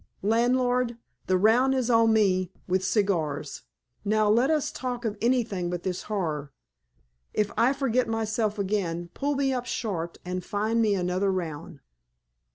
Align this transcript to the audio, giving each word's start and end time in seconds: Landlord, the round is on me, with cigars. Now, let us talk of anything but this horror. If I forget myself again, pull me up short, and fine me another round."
Landlord, 0.23 0.97
the 1.27 1.37
round 1.37 1.75
is 1.75 1.91
on 1.91 2.11
me, 2.11 2.51
with 2.67 2.83
cigars. 2.83 3.61
Now, 4.03 4.27
let 4.29 4.49
us 4.49 4.71
talk 4.71 5.05
of 5.05 5.15
anything 5.21 5.69
but 5.69 5.83
this 5.83 6.01
horror. 6.09 6.51
If 7.35 7.51
I 7.55 7.71
forget 7.71 8.07
myself 8.07 8.57
again, 8.57 9.11
pull 9.13 9.35
me 9.35 9.53
up 9.53 9.67
short, 9.67 10.17
and 10.25 10.43
fine 10.43 10.81
me 10.81 10.95
another 10.95 11.31
round." 11.31 11.81